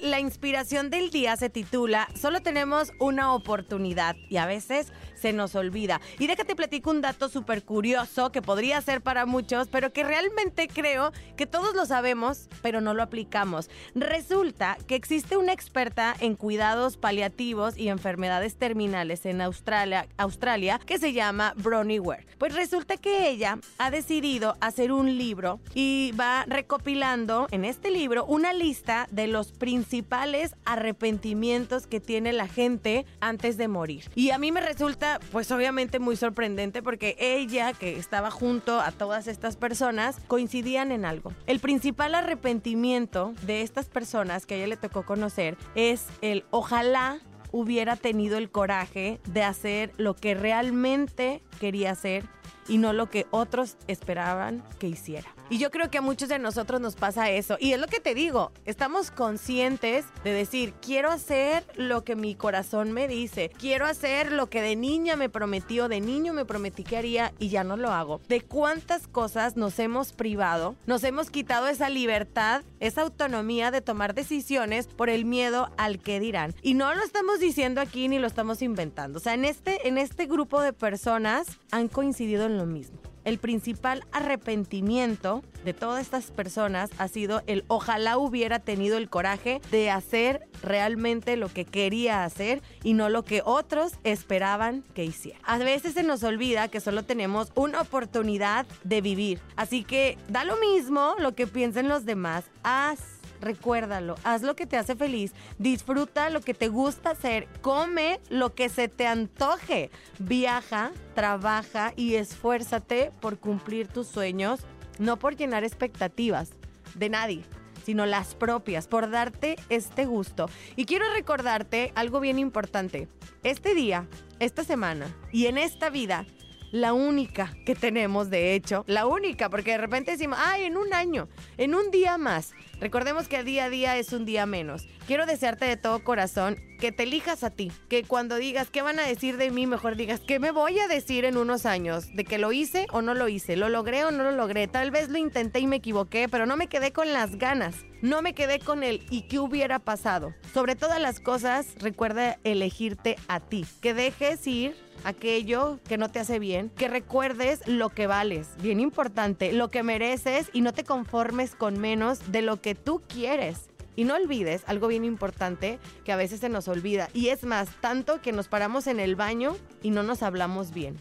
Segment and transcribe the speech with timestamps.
[0.00, 5.54] La inspiración del día se titula Solo tenemos una oportunidad y a veces se nos
[5.54, 6.00] olvida.
[6.18, 10.68] Y déjate platico un dato súper curioso que podría ser para muchos, pero que realmente
[10.68, 13.70] creo que todos lo sabemos, pero no lo aplicamos.
[13.94, 20.98] Resulta que existe una experta en cuidados paliativos y enfermedades terminales en Australia, Australia que
[20.98, 22.26] se llama Bronnie Ware.
[22.38, 28.24] Pues resulta que ella ha decidido hacer un libro y va recopilando en este libro
[28.26, 29.52] una lista de los
[29.88, 34.04] principales arrepentimientos que tiene la gente antes de morir.
[34.14, 38.92] Y a mí me resulta pues obviamente muy sorprendente porque ella, que estaba junto a
[38.92, 41.32] todas estas personas, coincidían en algo.
[41.46, 47.20] El principal arrepentimiento de estas personas que a ella le tocó conocer es el ojalá
[47.50, 52.26] hubiera tenido el coraje de hacer lo que realmente quería hacer
[52.68, 55.37] y no lo que otros esperaban que hiciera.
[55.50, 57.56] Y yo creo que a muchos de nosotros nos pasa eso.
[57.58, 62.34] Y es lo que te digo, estamos conscientes de decir, quiero hacer lo que mi
[62.34, 66.84] corazón me dice, quiero hacer lo que de niña me prometió, de niño me prometí
[66.84, 68.20] que haría y ya no lo hago.
[68.28, 70.76] ¿De cuántas cosas nos hemos privado?
[70.86, 76.20] Nos hemos quitado esa libertad, esa autonomía de tomar decisiones por el miedo al que
[76.20, 76.54] dirán.
[76.60, 79.18] Y no lo estamos diciendo aquí ni lo estamos inventando.
[79.18, 83.38] O sea, en este, en este grupo de personas han coincidido en lo mismo el
[83.38, 89.90] principal arrepentimiento de todas estas personas ha sido el ojalá hubiera tenido el coraje de
[89.90, 95.38] hacer realmente lo que quería hacer y no lo que otros esperaban que hiciera.
[95.44, 100.44] A veces se nos olvida que solo tenemos una oportunidad de vivir, así que da
[100.44, 105.32] lo mismo lo que piensen los demás, haz recuérdalo, haz lo que te hace feliz,
[105.58, 112.14] disfruta lo que te gusta hacer, come lo que se te antoje, viaja, trabaja y
[112.14, 114.60] esfuérzate por cumplir tus sueños,
[114.98, 116.50] no por llenar expectativas
[116.94, 117.44] de nadie
[117.88, 120.50] sino las propias, por darte este gusto.
[120.76, 123.08] Y quiero recordarte algo bien importante.
[123.44, 124.06] Este día,
[124.40, 126.26] esta semana y en esta vida,
[126.70, 130.92] la única que tenemos, de hecho, la única, porque de repente decimos, ay, en un
[130.94, 132.52] año, en un día más.
[132.80, 134.86] Recordemos que día a día es un día menos.
[135.06, 139.00] Quiero desearte de todo corazón que te elijas a ti, que cuando digas qué van
[139.00, 142.24] a decir de mí, mejor digas qué me voy a decir en unos años, de
[142.24, 145.08] que lo hice o no lo hice, lo logré o no lo logré, tal vez
[145.08, 148.60] lo intenté y me equivoqué, pero no me quedé con las ganas, no me quedé
[148.60, 150.34] con el y qué hubiera pasado.
[150.54, 156.20] Sobre todas las cosas, recuerda elegirte a ti, que dejes ir aquello que no te
[156.20, 160.84] hace bien, que recuerdes lo que vales, bien importante, lo que mereces y no te
[160.84, 163.68] conformes con menos de lo que tú quieres.
[163.96, 167.08] Y no olvides algo bien importante que a veces se nos olvida.
[167.14, 171.00] Y es más, tanto que nos paramos en el baño y no nos hablamos bien.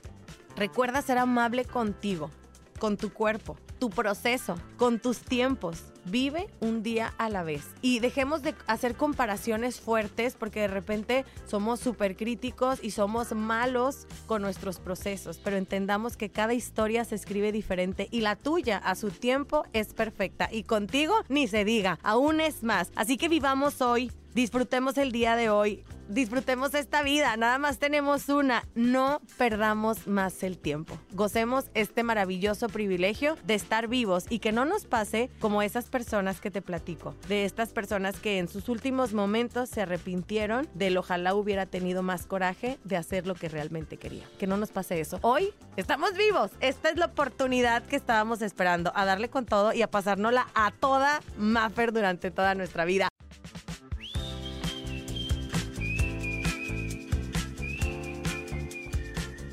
[0.55, 2.31] Recuerda ser amable contigo,
[2.79, 5.83] con tu cuerpo, tu proceso, con tus tiempos.
[6.05, 7.63] Vive un día a la vez.
[7.81, 14.07] Y dejemos de hacer comparaciones fuertes porque de repente somos súper críticos y somos malos
[14.25, 15.39] con nuestros procesos.
[15.43, 19.93] Pero entendamos que cada historia se escribe diferente y la tuya a su tiempo es
[19.93, 20.49] perfecta.
[20.51, 22.91] Y contigo ni se diga, aún es más.
[22.95, 28.29] Así que vivamos hoy disfrutemos el día de hoy, disfrutemos esta vida, nada más tenemos
[28.29, 30.97] una, no perdamos más el tiempo.
[31.11, 36.39] Gocemos este maravilloso privilegio de estar vivos y que no nos pase como esas personas
[36.39, 41.33] que te platico, de estas personas que en sus últimos momentos se arrepintieron del ojalá
[41.35, 44.23] hubiera tenido más coraje de hacer lo que realmente quería.
[44.39, 45.19] Que no nos pase eso.
[45.21, 49.81] Hoy estamos vivos, esta es la oportunidad que estábamos esperando, a darle con todo y
[49.81, 53.09] a pasárnosla a toda Maffer durante toda nuestra vida.